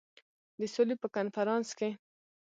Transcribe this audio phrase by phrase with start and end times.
[0.59, 1.89] د سولي په کنفرانس کې.